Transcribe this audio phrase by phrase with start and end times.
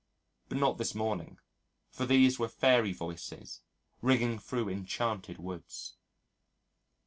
[0.49, 1.37] But not this morning.
[1.91, 3.61] For these were fairy voices
[4.01, 5.95] ringing through enchanted woods.